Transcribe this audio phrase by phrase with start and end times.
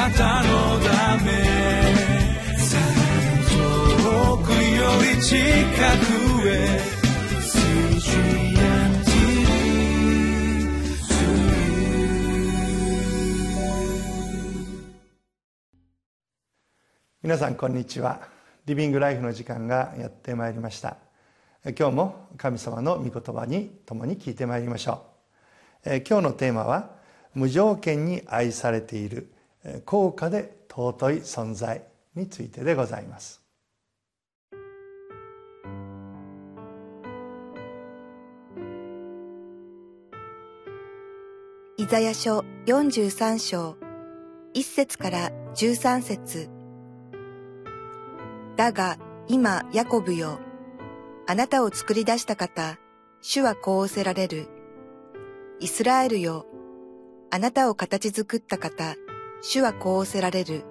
[0.00, 1.30] なたのため
[3.50, 4.56] 遠くよ
[5.14, 6.80] り近くへ
[17.22, 18.22] 皆さんこんにちは。
[18.64, 20.96] リビングライフの時間がやってまいりました。
[21.78, 25.04] 今日も神様の御言葉に共に聞いてまいりましょ
[25.84, 25.88] う。
[26.08, 26.96] 今日のテーマは
[27.34, 29.30] 無条件に愛されている。
[29.84, 33.42] 高価で尊い存在についてでございます。
[41.76, 43.76] イザヤ書43章
[44.54, 46.50] 1節から13節。
[48.56, 48.98] だが
[49.28, 50.38] 今ヤコブよ
[51.26, 52.78] あなたを作り出した方
[53.22, 54.48] 主はこうおせられる。
[55.60, 56.46] イスラエルよ
[57.30, 58.96] あなたを形作った方
[59.42, 60.64] 主はこうおせられる。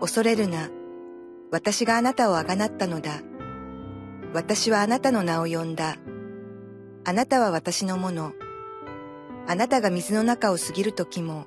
[0.00, 0.68] 恐れるな。
[1.50, 3.20] 私があなたをあがなったのだ。
[4.34, 5.96] 私はあなたの名を呼んだ。
[7.04, 8.32] あなたは私のもの。
[9.46, 11.46] あなたが水の中を過ぎる時も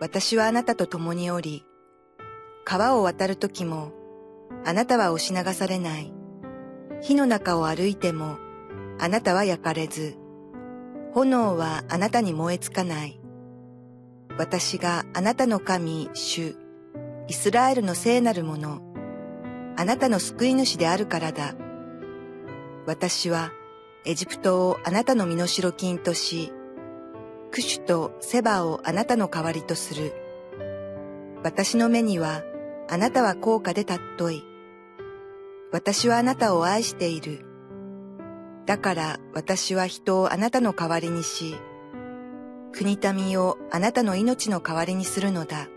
[0.00, 1.66] 私はあなたと共におり
[2.64, 3.92] 川を渡る時も
[4.64, 6.12] あなたは押し流されない。
[7.00, 8.38] 火の中を歩いても、
[8.98, 10.16] あなたは焼かれず、
[11.14, 13.17] 炎はあなたに燃えつかない。
[14.38, 16.54] 私があなたの神、主、
[17.26, 18.80] イスラエルの聖なるもの、
[19.76, 21.56] あなたの救い主であるからだ。
[22.86, 23.50] 私は
[24.04, 26.52] エジプトをあなたの身代金とし、
[27.50, 30.12] クシュとセバをあなたの代わりとする。
[31.42, 32.44] 私の目には
[32.88, 34.44] あなたは高価で尊い。
[35.72, 37.44] 私はあなたを愛している。
[38.66, 41.56] だから私は人をあなたの代わりにし、
[42.72, 45.68] 国民をあなたの命の代わりにするのだ。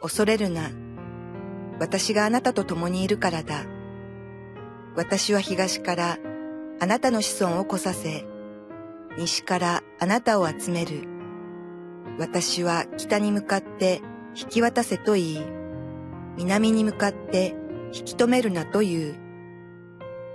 [0.00, 0.70] 恐れるな。
[1.78, 3.64] 私があなたと共にいるからだ。
[4.94, 6.18] 私は東から
[6.80, 8.24] あなたの子孫を来させ、
[9.16, 11.08] 西からあなたを集める。
[12.18, 14.00] 私は北に向かって
[14.34, 15.46] 引き渡せと言い、
[16.36, 17.54] 南に向かって
[17.92, 19.14] 引き止めるなという。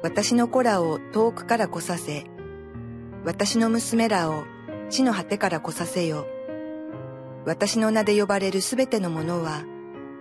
[0.04, 2.26] 私の子らを遠くから来させ、
[3.26, 4.44] 私の娘らを
[4.90, 6.26] 地の果てから来させよ。
[7.46, 9.64] 私の名で呼ばれるすべてのものは、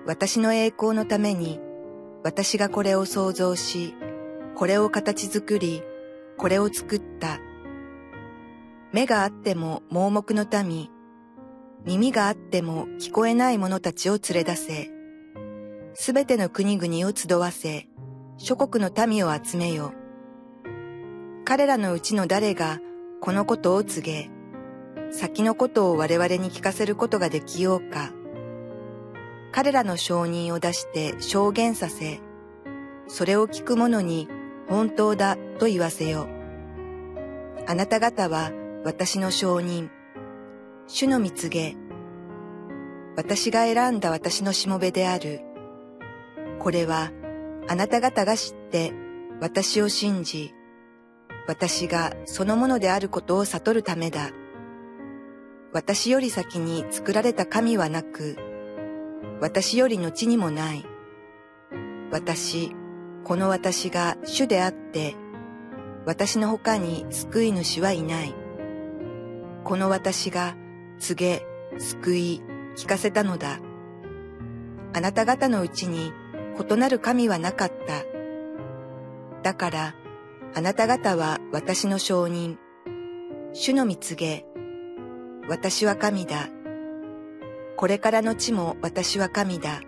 [0.07, 1.61] 私の栄光のために、
[2.23, 3.95] 私がこれを創造し、
[4.55, 5.83] これを形作り、
[6.37, 7.39] これを作った。
[8.93, 10.89] 目があっても盲目の民、
[11.85, 14.91] 耳があっても聞こえない者たちを連れ出せ。
[15.95, 17.89] すべての国々を集わせ、
[18.39, 19.93] 諸国の民を集めよ。
[21.45, 22.81] 彼らのうちの誰が
[23.21, 24.31] このことを告げ、
[25.11, 28.13] 先のことを我々に聞かせることができようか。
[29.53, 32.21] 彼らの承認を出して証言させ、
[33.09, 34.29] それを聞く者に
[34.69, 36.29] 本当だと言わせよ。
[37.67, 38.53] あなた方は
[38.85, 39.89] 私の承認、
[40.87, 41.77] 主の蜜げ、
[43.17, 45.41] 私が選んだ私のしもべである。
[46.59, 47.13] これは
[47.69, 48.93] あなた方が知って
[49.41, 50.53] 私を信じ、
[51.47, 54.31] 私がそのものであることを悟るためだ。
[55.77, 58.39] 私より先に作られた神はなく、
[59.43, 60.87] 私より後にもない。
[62.11, 62.75] 私、
[63.25, 65.17] この私が主であって、
[66.07, 68.35] 私の他に救い主はいない。
[69.65, 70.57] この私が
[70.99, 71.47] 告げ、
[71.79, 72.43] 救い、
[72.75, 73.61] 聞かせたのだ。
[74.95, 76.11] あなた方のうちに
[76.59, 78.03] 異なる神はなかった。
[79.43, 79.95] だから、
[80.55, 82.59] あなた方は私の証人、
[83.53, 84.47] 主の蜜げ、
[85.49, 86.49] 私は神だ。
[87.77, 89.81] これからの地も私は神だ。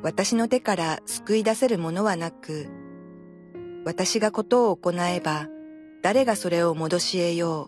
[0.00, 2.68] 私の手から救い出せるものはなく、
[3.84, 5.48] 私がことを行えば、
[6.02, 7.66] 誰がそれを戻し得よ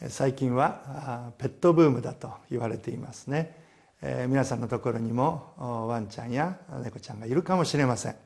[0.00, 0.08] う。
[0.08, 3.54] 最近はペットブームだと言われていますね、
[4.00, 5.52] えー、皆さんのところにも
[5.88, 8.16] ワンちゃんや猫ちゃんがいるかもしれません、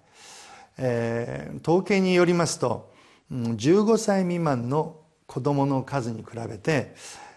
[0.78, 2.93] えー、統計によりますと
[3.32, 6.94] 15歳未満の子どもの数に比べて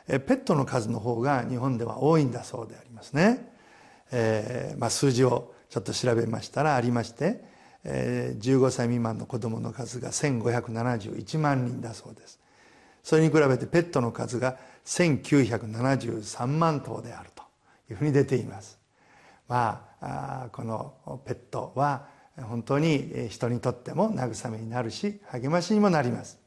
[0.08, 3.52] ペットの数の方が日本では多いんだそうでありますね、
[4.12, 7.44] えーまあ、数字をちょっと調べましたらありまして、
[7.84, 12.40] えー、15歳未満の子どもの数が1571万人だそうです。
[13.04, 17.44] それに比べてペットの数が1973万頭であると
[17.90, 18.80] いうふうに出ています。
[19.48, 22.08] まあこのペットは
[22.44, 26.40] 本当に人にとっても慰めになるし励ましにもなります。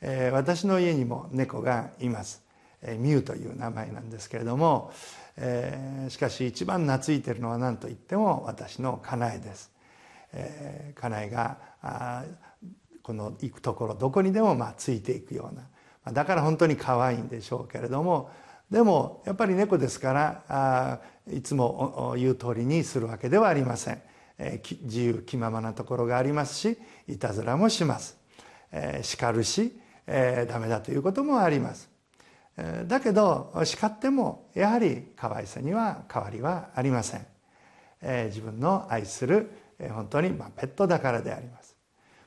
[0.00, 2.42] えー、私の家にも猫がいます、
[2.82, 4.92] えー、ミュウという名前なんですけれども、
[5.36, 9.72] えー、しかし一番懐いているのは何と言っても私の家内です、
[10.32, 11.56] えー、家内が
[13.02, 16.12] この行くところどこにでもまあついていくような。
[16.12, 18.30] だから本当に可愛いんでしょうけれども
[18.70, 21.00] でもやっぱり猫ですから
[21.32, 24.02] いつも言う通りにするわけではありません、
[24.38, 26.78] 自由気ままなところがありますし
[27.08, 28.18] いたずらもします、
[28.70, 31.88] えー、叱るし、えー、ダメだということもあります。
[32.86, 37.26] だけど叱ってもやはり可愛さには変わりはありません、
[38.00, 39.50] えー、自分の愛する
[39.90, 41.76] 本当にまあペットだからであります。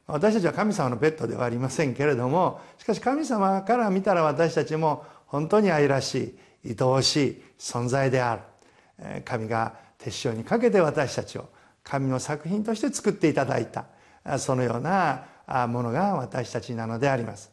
[0.06, 8.42] 私たちは神様のペットではありませんけれどもしかし神様から見たら私たちも本当に愛らしい愛おしい存在である。
[9.24, 11.50] 神が手塩にかけて私たちを
[11.90, 13.86] 神の作品として作っていただいた
[14.38, 15.26] そのような
[15.68, 17.52] ものが私たちなのであります。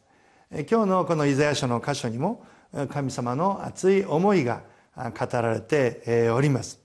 [0.51, 2.45] 今日のこのイザヤ書の箇所にも
[2.91, 4.61] 神様の熱い思いが
[4.95, 6.79] 語られております。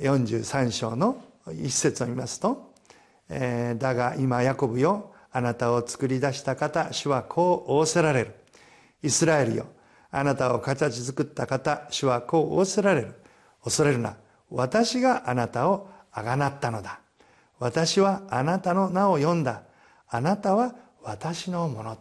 [0.00, 2.72] 43章の一節を見ますと
[3.30, 8.34] 「だが今ヤコブよあなたを作り出した方主はこう仰せられる」
[9.02, 9.66] 「イスラエルよ
[10.10, 13.14] あなたを形作った方主はこう仰せられる」
[13.62, 14.16] 「恐れるな。
[14.50, 17.00] 私があなたをあがなったのだ」
[17.58, 19.62] 「私はあなたの名を呼んだ」
[20.08, 21.98] 「あなたは私のもの」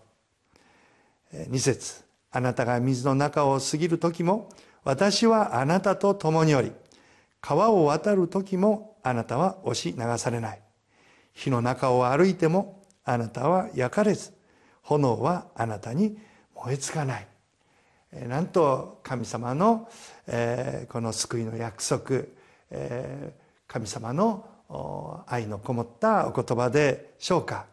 [1.34, 2.08] 2節。
[2.30, 4.50] あなたが水の中を過ぎる時も
[4.84, 6.72] 私はあなたと共におり
[7.42, 10.62] 川を渡る時もあなたは押し流されない。
[11.34, 14.34] 火の中を歩いてもあなたは焼かれず
[14.82, 16.18] 炎はあなたに
[16.56, 17.28] 燃えつかない。
[18.12, 19.90] なんと神様の、
[20.28, 22.26] えこの救いの約束、
[22.72, 23.34] え
[23.68, 24.46] 神様の
[25.28, 27.66] 愛のこもったお言葉でしょうか。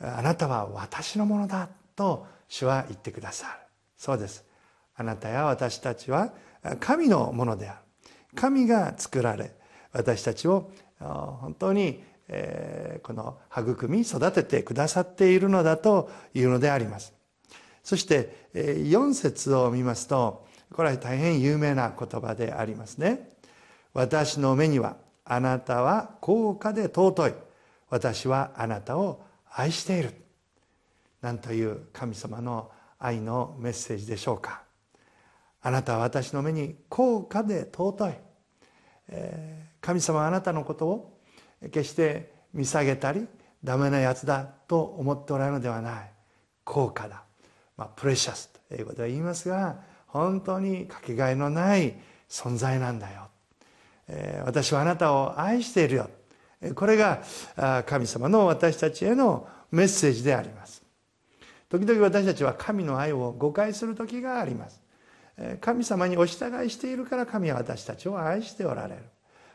[0.00, 3.52] あなたは私のものだと主は言ってくださる。
[3.96, 4.44] そうです。
[4.96, 6.32] あなたや私たちは
[6.80, 7.78] 神のものである。
[8.34, 9.52] 神が作られ
[9.92, 12.02] 私たちを本当に
[13.02, 17.12] この育み育ててくださっているのだというのであります。
[17.82, 23.33] そして4節を見ますとこれは大変有名な言葉でありますね。
[23.94, 27.34] 私の目にはあなたは高価で尊い。
[27.88, 30.12] 私はあなたを愛している。
[31.22, 34.62] 何という神様の愛のメッセージでしょうか。
[35.62, 38.14] あなたは私の目に高価で尊い、
[39.80, 41.18] 神様はあなたのことを
[41.62, 43.26] 決して見下げたり
[43.62, 46.10] ダメなやつだと思っておられるのではない。
[46.64, 47.22] 高価だ、
[47.76, 49.76] まあ、プレシャスと英語では言いますが
[50.06, 51.94] 本当にかけがえのない
[52.28, 53.28] 存在なんだよ、
[54.44, 56.10] 私はあなたを愛しているよ。
[56.74, 57.22] これが
[57.86, 60.82] 神様の私たちへのメッセージであります。
[61.68, 64.80] 時々私たちは神の愛を誤解する時があります。
[65.60, 69.02] 神様にお従いしているから神は私たちを愛しておられる。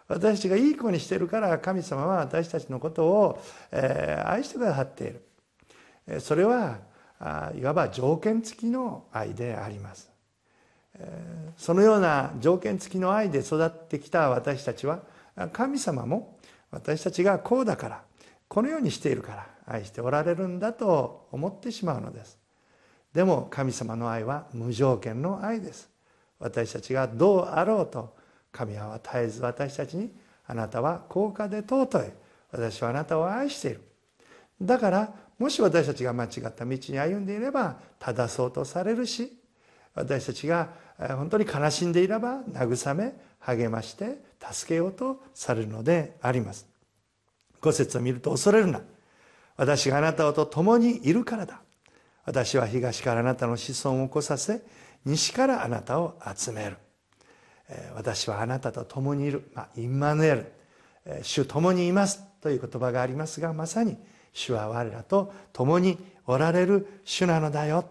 [0.07, 3.41] 私たちがいい子にしているから神様は私たちのことを
[4.25, 5.07] 愛してくださってい
[6.09, 6.19] る。
[6.19, 6.79] それは
[7.55, 10.11] いわば条件付きの愛であります。
[11.59, 15.01] そのような条件付きの愛で育ってきた私たちは
[15.51, 16.37] 神様も
[16.71, 18.01] 私たちがこうだから
[18.47, 22.39] このようにしているから愛しておられるんだと思ってしまうのです。
[23.13, 25.89] でも神様の愛は無条件の愛です。
[26.39, 28.15] 私たちがどうあろうと
[28.53, 30.13] 神は絶えず私たちに
[30.47, 32.11] あなたは高価で尊い。
[32.51, 33.81] 私はあなたを愛している。
[34.61, 39.38] だからもし私たちが間違った道に歩んでいれば正そうとされるし
[39.99, 46.67] 私たちが本当に悲しんでいれば慰め励まして助けようとされるのであります。
[47.61, 48.81] 五節を見ると恐れるな。
[49.57, 51.61] 私があなたと共にいるからだ。
[52.25, 54.61] 私は東からあなたの子孫を起こさせ
[55.05, 56.77] 西からあなたを集める。
[57.95, 60.51] 私はあなたと共にいる、まあ、インマヌエル。
[61.23, 62.23] 主共にいます。
[62.41, 63.97] という言葉がありますがまさに
[64.33, 67.85] 主は我らと共におられる主なのだよ。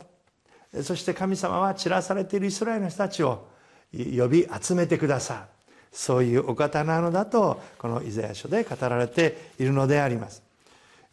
[0.82, 3.46] そして神様は散らされているイスラエルの人たちを
[3.92, 5.40] 呼び集めてくださる。
[5.90, 10.42] そういうお方なのだとこのイザヤ書で語られているのであります。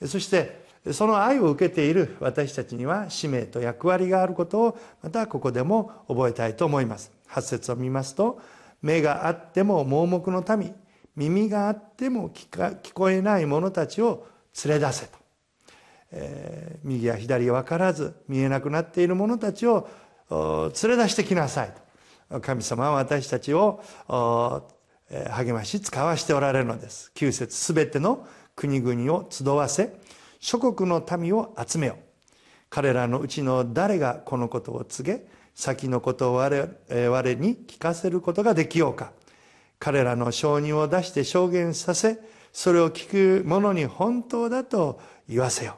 [0.06, 7.12] そしてその愛を受けている私たちには使命と役割があることをまたここでも覚えたいと思います。
[7.30, 8.40] 8節を見ますと
[8.82, 10.76] 目があっても盲目の民
[11.16, 14.28] 耳があっても聞こえない者たちを
[14.66, 15.18] 連れ出せと、
[16.18, 19.88] えー、右や左分からず見えなくなっている者たちを
[20.30, 21.74] 連れ出してきなさい
[22.30, 22.42] と。
[22.42, 23.84] 神様は私たちを
[25.30, 27.12] 励まし使わしておられるのです。
[27.16, 30.00] 9節すべての国々を集わせ
[30.40, 31.98] 諸国の民を集めよ
[32.70, 39.12] 彼らのうちの誰がこのことを告げ先のことを我々に聞かせることができようか。
[39.80, 42.20] 彼らの証人を出して証言させ
[42.54, 45.78] それを聞く者に本当だと言わせよ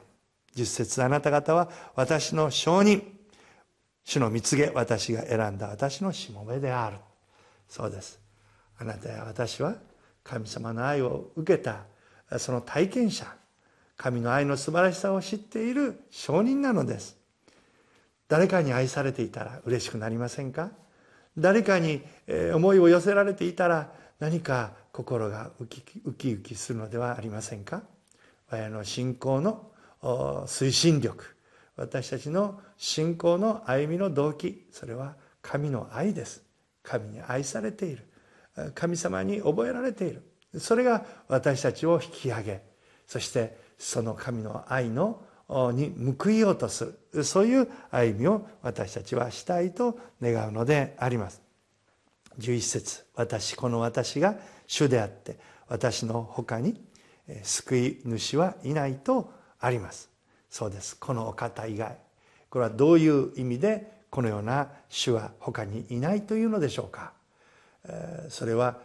[0.58, 3.14] 十節あなた方は私の証人。
[4.04, 6.96] 主の蜜げ私が選んだ私のしもべである。
[7.68, 8.18] そうです。
[8.78, 9.74] あなたや私は
[10.24, 11.84] 神様の愛を受けた。
[12.38, 13.26] その体験者
[13.96, 17.16] 神の愛の素晴らしさを知っている証人なのです。
[18.28, 20.70] 誰かに愛されていたら嬉しくなりませんか？
[21.36, 22.02] 誰かに
[22.54, 27.82] 思いを寄せられていたら何か心がウキウキするのではありませんか？
[28.50, 29.70] 我々の信仰の
[30.02, 31.24] 推進力。
[31.76, 34.66] 私たちの信仰の歩みの動機。
[34.70, 36.42] それは神の愛です。
[36.82, 38.06] 神に愛されている。
[38.74, 40.22] 神様に覚えられている。
[40.58, 42.62] それが私たちを引き上げ。
[43.06, 47.24] そしてその神の愛のに報いようとする。
[47.24, 51.40] そういう歩みを私たちはしたいと願うのであります。
[52.38, 53.04] 11節。
[53.14, 54.36] 私この私が
[54.66, 55.38] 主であって
[55.68, 56.80] 私の他に
[57.42, 60.10] 救い主はいないとあります。
[60.50, 60.96] そうです。
[60.96, 61.96] このお方以外。
[62.50, 67.12] これはどういう意味でこのような主は他にいないというのでしょうか。
[68.28, 68.78] それは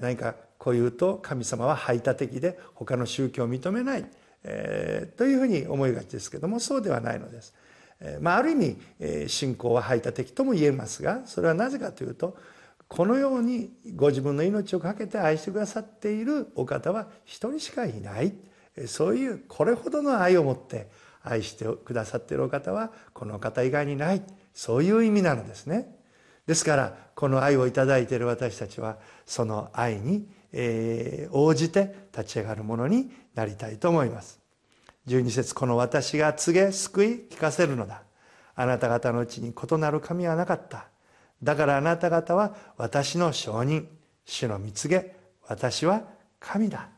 [0.00, 4.04] 何かこう言うと神様は排他的で他の宗教を認めない
[5.16, 7.54] というふうに思いがちですけどもそうではないのです。
[8.20, 8.76] まあ、ある意味
[9.28, 12.34] 信仰は排他的とも言えますがそれはなぜかというと
[12.88, 18.32] このようにご自分の命を懸けて愛してくださっているお方は一人しかいない。
[18.86, 20.88] そういうこれほどの愛を持って
[21.22, 24.22] 愛してくださっているお方はこの方以外にない。
[24.54, 25.94] そういう意味なのですね。
[26.46, 28.96] ですからこの愛をいただいている私たちは
[29.26, 34.40] その愛に、えー、応じて立ち上がるものになりたいと思います。
[35.06, 38.02] 12節この私が告げ救い聞かせるのだ。
[38.54, 40.86] あなた方のうちに異なる神はなかった。
[41.42, 43.88] だからあなた方は私の証人。
[44.26, 45.16] 主の見告げ
[45.48, 46.02] 私は
[46.38, 46.88] 神だ。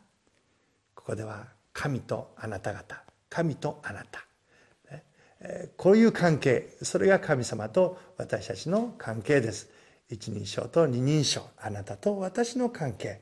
[0.95, 3.03] ここでは神とあなた方。
[3.29, 4.25] 神とあなた。
[5.77, 6.77] こういう関係。
[6.83, 9.69] それが神様と私たちの関係です。
[10.09, 11.43] 一人称と二人称。
[11.59, 13.21] あなたと私の関係。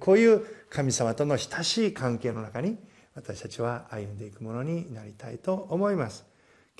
[0.00, 2.78] こういう神様との親しい関係の中に
[3.14, 6.24] 私たちは歩んでいくものになりたいと思います。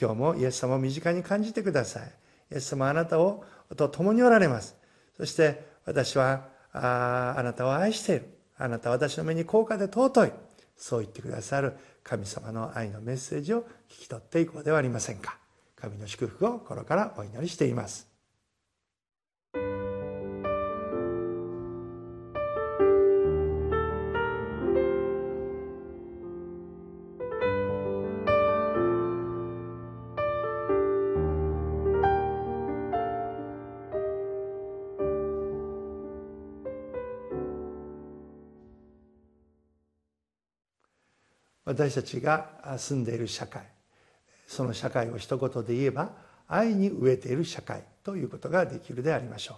[0.00, 2.12] 今日もイエス様を身近に感じてください。
[2.52, 3.44] イエス様あなたを
[3.76, 4.76] と共におられます。
[5.16, 8.30] そして私はああなたを愛している。
[8.56, 10.32] あなたは私の目に高価で尊い。
[10.76, 15.38] そう言ってくださる神様の愛のメッセージを聞き取っていこうではありませんか。
[15.76, 18.13] 神の祝福を心からお祈りしています。
[41.64, 43.62] 私たちが住んでいる社会
[44.46, 46.12] その社会を一言で言えば
[46.46, 49.54] 愛に飢えている社会ということができるでありましょ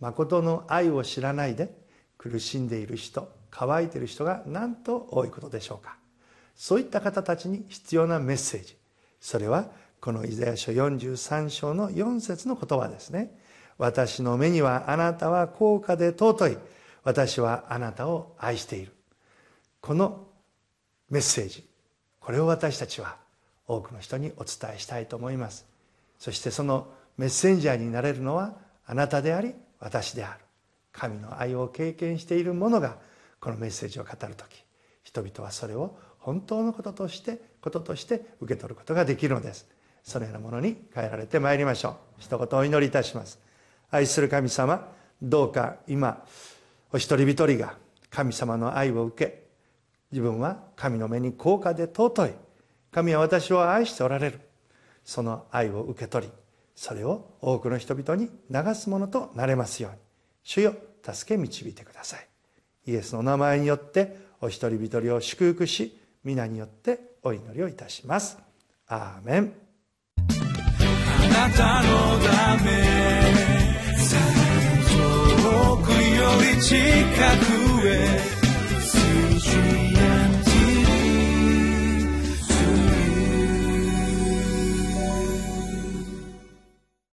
[0.00, 0.04] う。
[0.04, 1.70] 誠の愛を知らないで
[2.18, 5.96] 苦しんでいる人乾いている人がなんと多いことでしょうか。
[6.54, 8.76] そういった方たちに必要なメッセージ。
[9.20, 13.38] それはこのイザヤ書43章の4節の言葉ですね。
[13.78, 16.58] 私の目にはあなたは高価で尊い。
[17.04, 18.92] 私はあなたを愛している。
[19.80, 20.26] この
[21.10, 21.64] メッセージ。
[22.20, 23.16] これを私たちは
[23.68, 25.66] 多くの人にお伝えしたいと思います。
[26.18, 30.40] そしてそのメッセンジャーになれるのはあなたであり私である。
[30.92, 32.96] 神の愛を経験している者が
[33.38, 34.64] このメッセージを語る時
[35.04, 39.66] 人々はそれを本当のこととしてこととして受け取ることができるのです。
[40.02, 41.94] そのようなものに変えられてまいりましょう。
[42.18, 43.38] 一言お祈りいたします。
[43.90, 44.88] 愛する神様
[45.22, 46.24] どうか今
[46.92, 47.76] お一人一人が
[48.10, 49.45] 神様の愛を受け
[50.12, 52.34] 自分は神の目に高価で尊い。
[52.92, 54.40] 神は私を愛しておられる。
[55.04, 56.32] その愛を受け取り
[56.76, 59.98] それを多くの人々に流すものとなれますように。
[60.44, 62.28] 主よ助け導いてください。
[62.86, 68.38] イエスの名前によってお一人一人を祝福し皆によってお祈りをいたします。
[68.88, 69.52] アーメン。
[70.18, 71.88] あなたの
[72.24, 72.70] ため
[74.92, 75.96] 遠くよ
[76.54, 76.76] り近
[77.80, 78.35] くへ。